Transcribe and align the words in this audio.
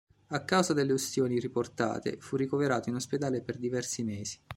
A 0.29 0.43
causa 0.45 0.73
delle 0.73 0.93
ustioni 0.93 1.37
riportate, 1.39 2.17
fu 2.19 2.35
ricoverato 2.35 2.89
in 2.89 2.95
ospedale 2.95 3.43
per 3.43 3.57
diversi 3.59 4.01
mesi. 4.03 4.39